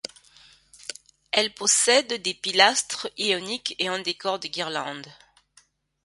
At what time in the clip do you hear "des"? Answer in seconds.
2.15-2.33